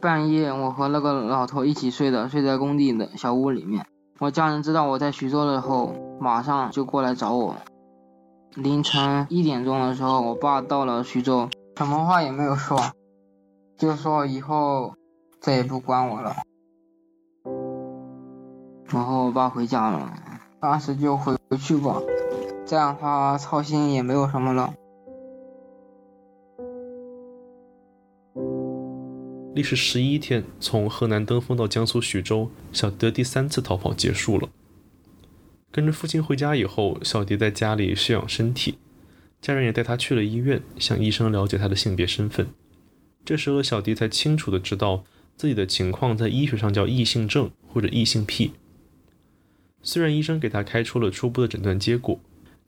[0.00, 3.84] 半夜我和那个老头一起睡的，睡在工地的小屋里面。
[4.20, 7.56] 我家人知道我在徐州了后，马上就过来找我。
[8.54, 12.78] 凌晨一点钟的时候，我爸到了徐州，什么话也没有说，
[13.76, 14.94] 就说以后
[15.40, 16.36] 再也不管我了。
[18.86, 20.12] 然后我爸回家了，
[20.62, 22.00] 当时就回去吧，
[22.64, 24.72] 这样他操心也没有什么了。
[29.56, 34.48] 历时十一天，从河南登封到江苏徐州，小迪的第三次逃跑结束了。
[35.72, 38.78] 跟着父亲回家以后，小迪在家里休养身体，
[39.40, 42.46] 家人也带他去了医院，向医生了解他的性别身份。
[43.24, 45.02] 这时候，小迪才清楚的知道
[45.34, 48.52] 自己的情况在医学上叫异性症或者异性癖。
[49.82, 52.20] 虽然医生给他开出了初步的诊断结果，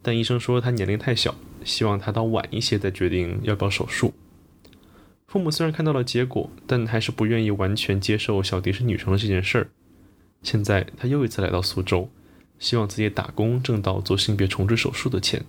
[0.02, 4.12] 但医生说他年龄太小，希望他到晚一些再决定要不要手术。
[5.26, 9.70] 父母虽然看到了结果，但还是不愿意完全接受小迪是女生的这件事儿。
[10.42, 12.10] 现在他又一次来到苏州。
[12.60, 15.44] 希望自己打工挣到做性别重置手术的钱。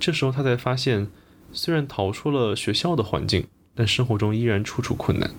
[0.00, 1.08] 这时候他才发现，
[1.52, 5.30] 虽然逃出了学校的环境，但生活中依然处处困难。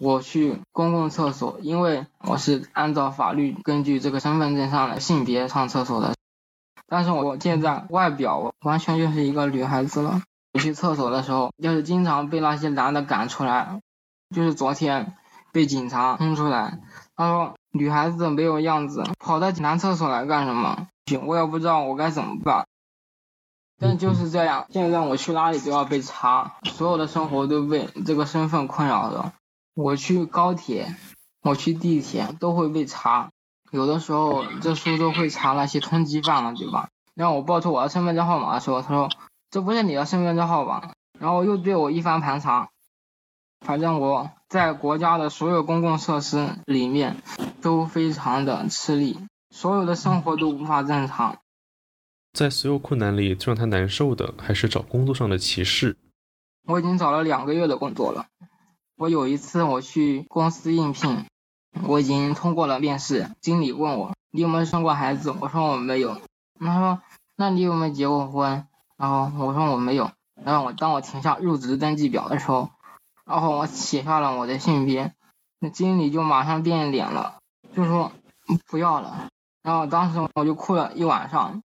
[0.00, 6.14] 我去公共厕所，因为我是按照法律根据这个身份证上的性别上厕所的，
[6.88, 10.22] 但是我现在外表完全就是一个女孩子了。
[10.54, 13.80] 我去厕所的时候，就是经常被那些男的赶出来，
[14.34, 15.14] 就是昨天
[15.52, 16.80] 被警察轰出来，
[17.14, 17.54] 他说。
[17.72, 20.88] 女孩子没有样子，跑到男厕所来干什么？
[21.24, 22.66] 我也不知道我该怎么办。
[23.78, 29.32] 但就是这样，现在我去哪里都要被查，所有的生活都被这个身份困扰着。
[29.74, 30.94] 我去高铁，
[31.42, 33.30] 我去地铁都会被查，
[33.70, 36.88] 有的时候这苏州会查那些通缉犯了，对吧？
[37.14, 39.08] 让我报出我的身份证号码的时候，他说
[39.50, 42.70] 这不是你的身份证号码，然后又对我一番盘查。
[43.60, 47.16] 反正我在国家的所有公共设施里面
[47.60, 49.18] 都非常的吃力，
[49.50, 51.38] 所有的生活都无法正常。
[52.32, 55.96] 在所有困难里，最让他难受的还是找工作上的歧视。
[56.66, 58.26] 我已经找了两个月的工作了。
[59.00, 61.24] 我有一次我去公司应聘，
[61.86, 66.20] 我已经通过了面试，经理问我你有没有生过孩子，我说我没有。
[66.58, 67.00] 他说
[67.34, 68.66] 那你有没有结过婚？
[68.98, 70.10] 然后我说我没有。
[70.44, 72.68] 然后我当我填下入职登记表的时候。
[73.24, 75.14] 然后我写下了我的性别，
[75.60, 77.38] 那经理就马上变脸了，
[77.74, 78.12] 就说
[78.66, 79.28] 不要了。
[79.62, 81.62] 然后当时我就哭了一晚上，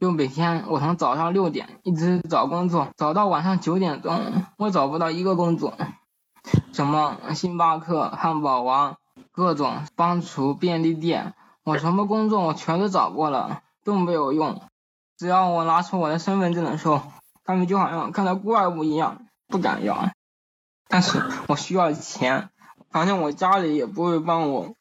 [0.00, 4.20] 就每天我从早上六点一直找工作，找到晚上九点钟，
[4.58, 5.78] 我找不到一个工作，
[6.72, 8.96] 什么星巴克、汉堡王、
[9.32, 14.60] 各种帮厨、便利店，我什么工作我全都找过了，都没有用。
[15.16, 17.02] 只要我拿出我的身份证的时候，
[17.44, 20.10] 他们就好像看到怪物一样，不敢要。
[20.88, 22.50] 但是我需要钱，
[22.90, 24.74] 反正我家里也不会帮我。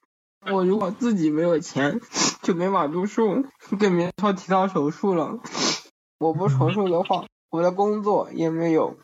[0.52, 2.00] 我如果自己没有钱，
[2.44, 3.46] 就没法读书，
[3.80, 5.40] 更别说提到手术了。
[6.20, 8.98] 我不手术的话，我的工作也没有，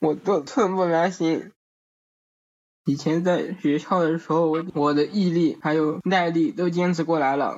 [0.00, 1.52] 我都寸步难行。
[2.84, 7.56] 以前在学校的时候，我我的毅力还有耐力都坚持过来了。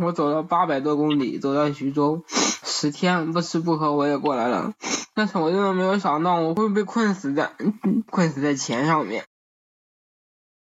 [0.00, 4.74] 我走了八百多公里，走到徐州，十天不吃不喝我也过来了。
[5.14, 7.52] 但是我真的没有想到我会被困死在
[8.10, 9.24] 困死在钱上面。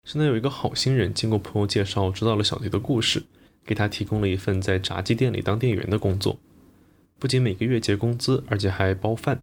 [0.03, 3.23] 现在有一个好心人，经过朋友介绍知道了小迪的故事，
[3.65, 6.39] 给他提供了一份在炸鸡店里当店员的工作，
[7.19, 9.39] 不仅每个月结工资，而且还包饭。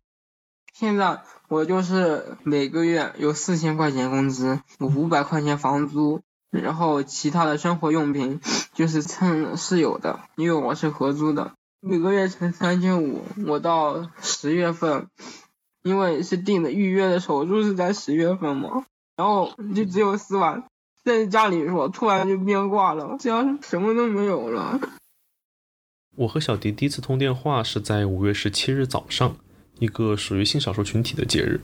[0.75, 8.41] 现在我就是每个月有四千块钱工资，五百块钱房租，然后其他的生活用品
[8.75, 11.53] 就是蹭室友的，因为我是合租的。
[11.81, 15.09] 每个月才三千五，我到十月份，
[15.83, 18.85] 因为是订的预约的手术是在十月份嘛，
[19.17, 20.65] 然后就只有四万，
[21.05, 24.81] 在家里说突然就变卦了，这样什么都没有了。
[26.17, 29.37] 我和小迪第一次通电话是在五月十七日早上，
[29.79, 31.61] 一个属于性少数群体的节日。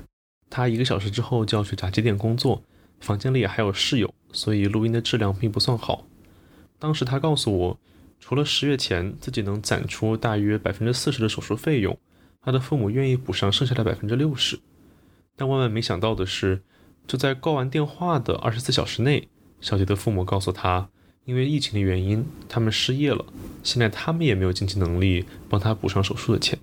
[0.50, 2.62] 他一个小时之后就要去炸鸡店工作，
[3.00, 6.06] 房间里还有室友，所以录音的质量并不算好。
[6.78, 7.78] 当时他告诉我。
[8.20, 11.98] 除了十月前自己能攒出大约百分之四十的手术费用，
[12.40, 14.58] 他的父母愿意补上剩下的百分之六十。
[15.36, 16.62] 但万万没想到的是，
[17.06, 19.28] 就在挂完电话的二十四小时内，
[19.60, 20.88] 小杰的父母告诉他，
[21.26, 23.26] 因为疫情的原因，他们失业了，
[23.62, 26.58] 现在他们也没有经济能力帮他补上手术的钱。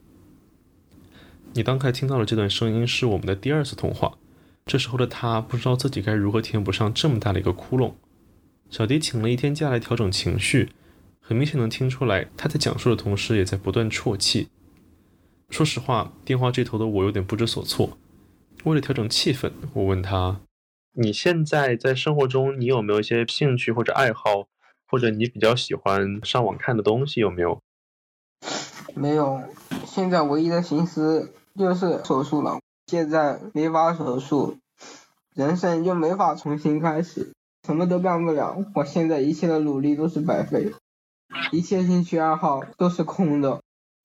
[1.54, 4.18] 你刚才听到的这段声音是我们的第二次通话，
[4.66, 7.91] 这时候的他不知道自己该如何填补上这么大的一个窟窿。
[8.70, 10.70] 小迪请了一天假来调整情绪。
[11.20, 14.49] 很明显能听出来，他在讲述的同时，也在不断啜泣。
[15.49, 17.97] 说实话，电话这头的我有点不知所措。
[18.64, 20.41] 为了调整气氛，我问他
[20.93, 24.47] ：“你现在在生活中，你有没有一些兴趣或者爱好，
[24.88, 27.20] 或者你比较喜欢上网看的东西？
[27.20, 27.62] 有没有？”
[28.95, 29.41] 没有，
[29.86, 32.60] 现在唯一的心思就是手术了。
[32.88, 34.58] 现在没法手术，
[35.34, 37.34] 人生就没法重新开始，
[37.66, 38.58] 什么都干不了。
[38.76, 40.74] 我现在一切的努力都是白费，
[41.52, 43.62] 一切兴趣爱好都是空的。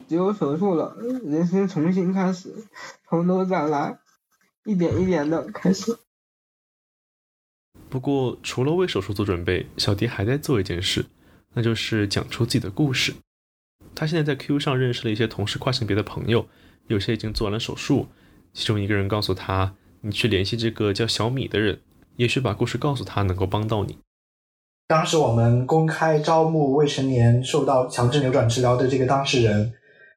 [0.09, 2.55] 只有手术了，人生重新开始，
[3.09, 3.99] 从头再来，
[4.65, 5.99] 一点一点的开始。
[7.89, 11.07] 不过，除了为手术做准备，小迪还在做一件事，
[11.55, 13.15] 那就是讲出自己的故事。
[13.95, 16.47] 他现在在 QQ 上认识了一些同是跨性别的朋友，
[16.89, 18.07] 有些已经做完了手术。
[18.53, 21.81] 其中一个人告诉他：“你去联系这个叫小米的人，
[22.17, 23.99] 也许把故事告诉他能够帮到你。”
[24.89, 29.73] 当时我们公开招募未成年受到强制扭转治疗的这个当事人。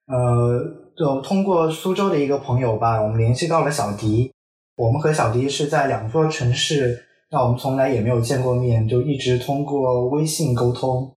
[0.05, 0.59] 呃，
[0.95, 4.32] 就通过苏州的一个朋友吧，我们联系到了小迪。
[4.76, 11.15] 我们和小迪是在两座城市，那我们从来也没有见过面，就一直通过微信沟通。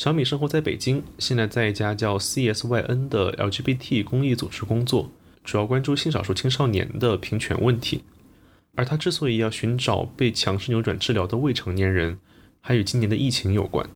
[0.00, 5.10] 小米生活在北京，现在在一家叫 CSYN 的 LGBT 公益组织工作，
[5.44, 8.02] 主要关注性少数青少年的平权问题。
[8.74, 12.18] 而他之所以要寻找被强制扭转治疗的未成年人，
[12.62, 13.86] 还与今年的疫情有关。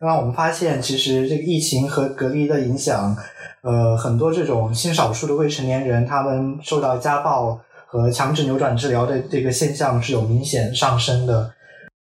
[0.00, 3.16] 那我们发现，其实这个疫情和隔离的影响。
[3.62, 11.52] 呃，很多这种性少数的未成年人，他们受到家暴和强制扭转治疗的这个现象是有明显上升的。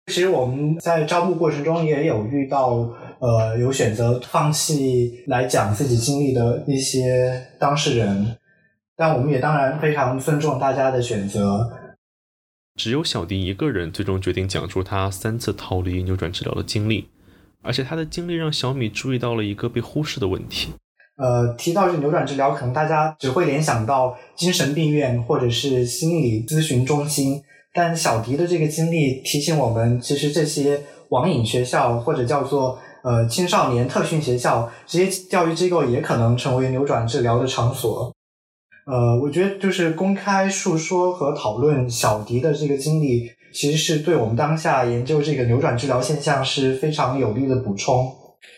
[0.06, 2.90] 其实我们在招募过程中也有遇到，
[3.20, 8.38] 呃，有选择放弃来讲自己经历的一些当事人，
[8.96, 11.70] 但我们也当然非常尊重大家的选择。
[12.76, 17.10] 只有小迪一个人最终决定讲述他三次逃离扭转治疗的经历，
[17.64, 20.70] 而且他的经历让小米注意到了一个被忽视的问题。
[21.16, 27.42] 呃，提到这扭转治疗，可能大家只会联想到精神病院或者是心理咨询中心。
[27.74, 38.14] 但小迪的这个经历提醒我们，其实这些网瘾学校或者叫做呃青少年特训学校这些教育机构，也可能成为扭转治疗的场所。
[38.86, 48.10] 呃，我觉得就是公开述说和讨论小迪的这个经历，其实是对我们当下研究这个扭转治疗现象是非常有力的补充。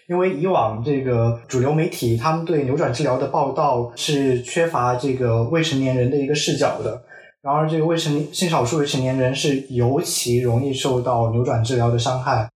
[0.08, 7.02] 因为以往这个主流媒体，他们对扭转治疗的报道是缺乏这个未成年人的一个视角的。
[7.42, 12.50] 然而，这个未成性少数未成年人是尤其容易受到扭转治疗的伤害。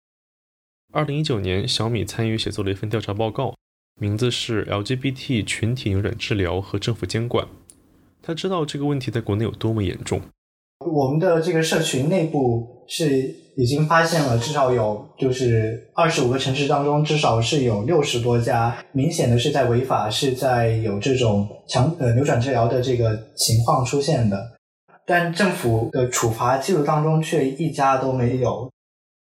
[0.93, 3.55] 二零一九年，小米参与写作了一份调查报告，
[3.99, 7.45] 名字是《LGBT 群体扭转治疗和政府监管》。
[8.21, 10.21] 他知道这个问题在国内有多么严重。
[10.85, 13.35] 我们的这个社群内部是。
[13.57, 24.57] 已经发现了至少有就是二十五个城市当中，至少是有六十多家明显的是在违法，是在有这种强呃扭转治疗的这个情况出现的，
[25.05, 28.71] 但政府的处罚记录当中却一家都没有。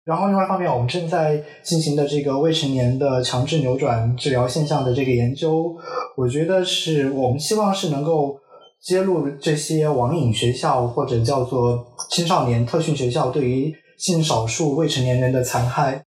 [0.04, 5.74] 然后另外一方面，我们正在进行的这个未成年的强制扭转治疗现象的这个研究，
[6.16, 8.38] 我觉得是我们希望是能够
[8.82, 13.74] 揭露这些网瘾学校或者叫做青少年特训学校对于。
[13.96, 16.02] 性少数未成年人的残害，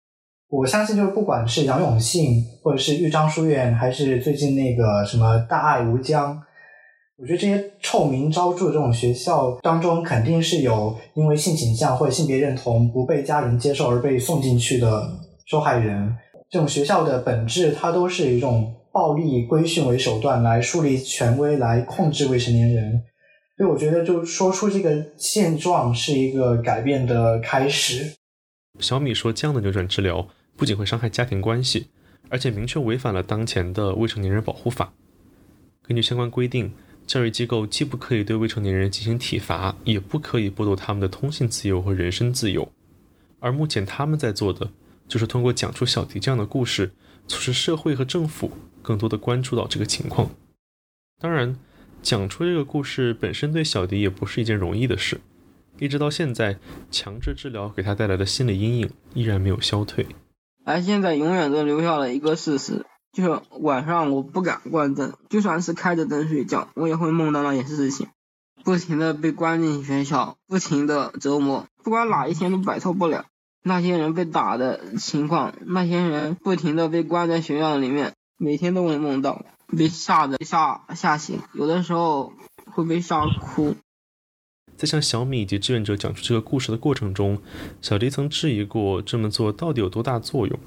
[0.50, 6.36] 我相信就是不管是杨永信，或者是豫章书院，还是最近那个什么大爱无疆，
[7.18, 15.10] 我觉得这些臭名昭著的这种学校当中，肯定是有因为性倾向或者性别认同不被家人接受而被送进去的
[15.46, 16.14] 受害人。
[16.50, 23.02] 这种学校的本质，它都是一种暴力规训为手段来树立权威，来控制未成年人。
[23.56, 28.14] 所以我觉得，就说出这个现状是一个改变的开始。
[28.78, 31.86] 小米说，这样的扭转治疗不仅会伤害家庭关系，
[32.28, 34.92] 而且明确违反了当前的未成年人保护法。
[35.82, 36.70] 根据相关规定，
[37.06, 42.70] 教育机构既不可以对未成年人进行体罚，也不可以剥夺他们的通信自由和人身自由。
[43.40, 44.70] 而目前他们在做的，
[45.06, 46.90] 就是通过讲出小迪这样的故事，
[47.28, 48.50] 促使社会和政府
[48.82, 50.30] 更多的关注到这个情况。
[51.18, 51.56] 当然。
[52.02, 55.20] 讲出这个故事本身对小迪也不是一件容易的事，
[55.80, 56.56] 一直到现在，
[56.88, 60.06] 强制治疗给他带来的心理阴影依然没有消退。
[60.64, 62.86] 而现在永远都留下了一个事实，
[63.16, 68.08] 就是晚上我不敢关灯，就算是开着灯睡觉，我也会梦到那些事情，
[68.62, 73.24] 不停的被关进学校，不停的折磨，不管哪一天都摆脱不了。
[73.62, 79.46] 那些人被打的情况，那些人不停的被关在学校里面，每天都会梦到。
[79.66, 82.34] 被吓得吓吓醒，有的时候
[82.66, 83.74] 会被吓哭。
[84.76, 87.40] 在向小米以及志愿者讲述这个故事的过程中，
[87.80, 90.58] 小迪曾质疑过这么做到底有多大作用。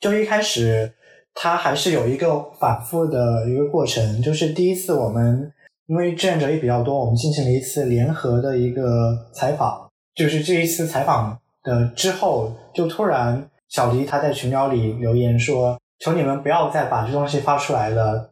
[0.00, 0.94] 就一开始，
[1.34, 4.22] 他还是有一个反复的一个过程。
[4.22, 5.52] 就是第一次我们
[5.86, 9.90] 因为志愿者也比较多，我们进行了一次联合的一个采访。
[10.14, 15.78] 就是这一次采访的之后，就突然小迪他在群聊里留言说。
[16.00, 18.28] 求你们不要再把这东西发出来了。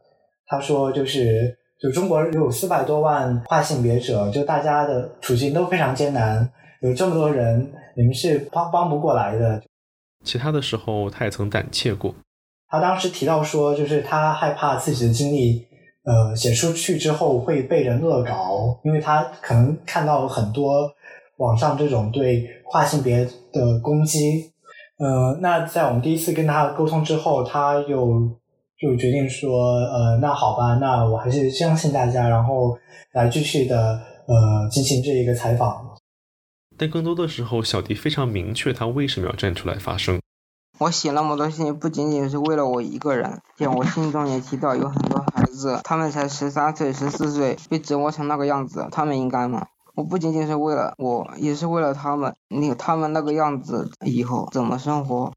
[0.46, 6.46] 他说就是就中国有四百多万跨性别者，就大家的处境都非常艰难，
[6.82, 9.62] 有这么多人，你们是帮帮不过来的。
[10.22, 12.14] 其他的时候，他也曾胆怯过。
[12.72, 15.62] 他当时提到说，就是他害怕自己的经历，
[16.04, 20.90] 呃，写出去之后会被人恶搞，因为他可能看到了很多
[21.36, 24.50] 网上这种对跨性别的攻击。
[24.98, 28.08] 呃，那在我们第一次跟他沟通之后，他又
[28.80, 32.78] 就决定说，呃，那好吧，那我还是相信大家，然后
[33.12, 33.76] 来继续的
[34.26, 35.94] 呃进行这一个采访。
[36.78, 40.21] 但更多的时候，小迪非常明确他为什么要站出来发声。
[40.82, 49.64] 我写那么多信，不仅仅是为了我一个人，像我信中也提到有很多孩子，他们才十三岁、十四岁，被折磨成那个样子，他们应该吗？
[49.94, 52.34] 我不仅仅是为了我，也是为了他们。
[52.48, 55.32] 你他们那个样子，以后怎么生活？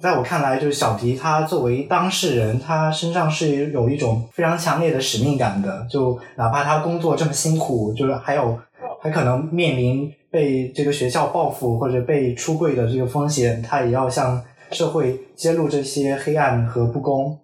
[0.00, 5.86] 在我看来，就是小迪他作为当事人，他身上是有一种非常强烈的使命感的。
[5.90, 8.58] 就哪怕他工作这么辛苦，就是还有
[9.02, 17.36] 还可能面临被这个学校报复或者被出柜的这个风险，他也要向社会揭露这些黑暗和不公。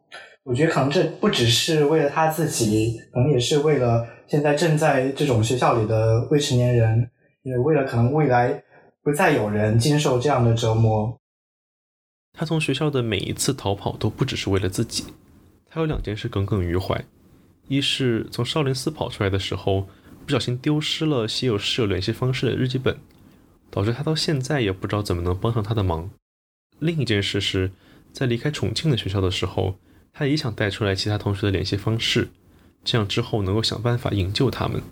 [0.45, 4.07] 我觉得可能这不只是为了他自己，可能也是为了。
[4.29, 7.11] 现在正在这种学校里的未成年人，
[7.43, 8.63] 也为了可能未来
[9.03, 11.19] 不再有人经受这样的折磨。
[12.33, 15.05] 他从学校的每一次逃跑都不只是为了自己，
[15.69, 17.05] 他有两件事耿耿于怀：
[17.67, 19.89] 一是从少林寺跑出来的时候，
[20.25, 22.99] 不小心丢失了稀有室友联系方式的日记本，
[23.71, 26.09] 导致他到现在也不知道怎么能帮上他的忙；
[26.79, 27.71] 另一件事是
[28.13, 29.75] 在离开重庆的学校的时候，
[30.13, 32.31] 他也想带出来其他同学的联系方式。
[32.83, 34.83] 这样之后能够想办法营救他们。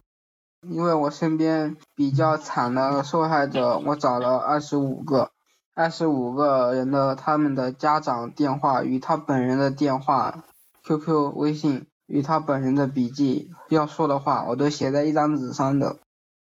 [0.68, 5.30] 因为我身边比较惨的受害者，我找了二十五个，
[5.74, 10.44] 二十五个人的他们的家长电话与他本人的电话、
[10.84, 15.96] QQ、微信与他本人的笔记要说的话，我都写在一张纸上的。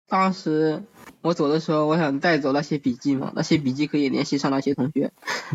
[0.09, 0.83] 当时
[1.23, 5.13] 我走的时候，我想带走那些笔记嘛，那些笔记可以联系上那些同学，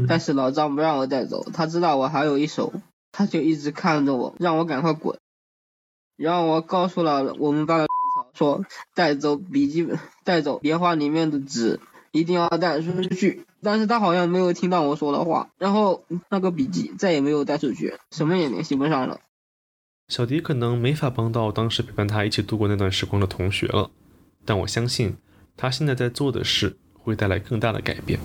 [0.08, 2.72] 但是老张不让我带走，他知道我还有一手，
[3.12, 5.20] 他就一直看着我，让我赶快滚。
[6.16, 7.88] 然后我告诉了我们班的
[8.34, 8.64] 说
[8.96, 11.82] 带走笔记本，带走莲花里面的纸，
[12.12, 13.46] 一定要带出去。
[13.62, 19.20] 但是他好像没有听到我说的话，然后那个笔记再也没有带出去，什么也联系不上了。
[20.10, 23.90] 小迪可能没法帮到当时陪伴他一起度过那段时光的同学了，
[24.44, 25.16] 但我相信
[25.56, 28.20] 他现在在做的事会带来更大的改变。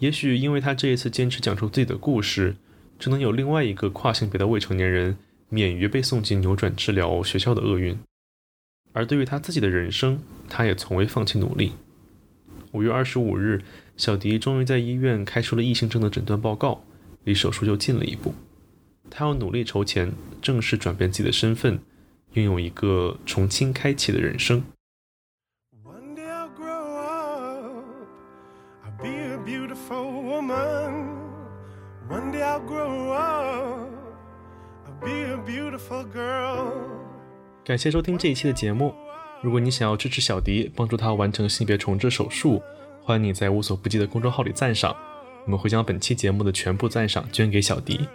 [0.00, 2.56] 也许因为他这一次坚持讲述自己的故事，
[2.98, 5.16] 就能有另外一个跨性别的未成年人。
[5.50, 7.98] 免于被送进扭转治疗学校的厄运，
[8.92, 11.72] 而对于他自己的人生，他也从未放弃努力。
[12.72, 13.62] 五月二十五日，
[13.96, 16.84] 小迪终于在医院开出了异性症的诊断报告，
[17.24, 18.34] 离手术就近了一步。
[19.10, 21.80] 他要努力筹钱，正式转变自己的身份，
[22.34, 24.62] 拥有一个重新开启的人生。
[37.64, 38.94] 感谢收听这一期的节目。
[39.42, 42.62] 如果你想要支持小迪，帮助他完成性别重置手术，
[43.02, 44.96] 欢迎你在无所不记的公众号里赞赏，
[45.44, 48.08] 我们会将本期节目的全部赞赏捐给小迪。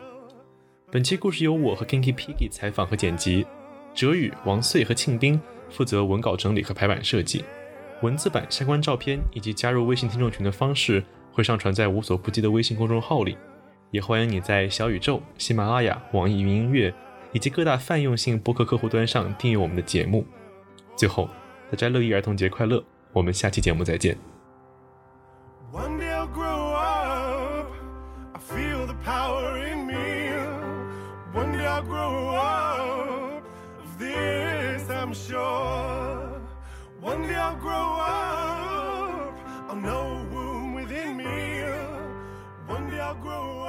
[0.93, 3.47] 本期故事由我和 Kinky Piggy 采访和剪辑，
[3.95, 5.41] 哲宇、王穗和庆斌
[5.71, 7.43] 负责文稿整理和排版设计。
[8.03, 13.35] 文字版、相关照片以及加入微信听众群的方式会上传在无所不记的微信公众号里。
[13.89, 16.93] 也欢迎你在小宇宙、喜马拉雅、网易云音乐
[17.31, 20.23] 以及各大泛用性播客客户端上订阅我们的节目。
[20.95, 21.27] 最后，
[21.71, 22.83] 大家乐意儿童节快乐！
[23.13, 24.15] 我们下期节目再见。
[25.71, 26.62] one bell grow
[31.83, 33.43] grow up.
[33.83, 36.41] Of this, I'm sure.
[36.99, 39.37] One day I'll grow up.
[39.69, 41.63] I'll know a womb within me.
[42.67, 43.62] One day I'll grow up.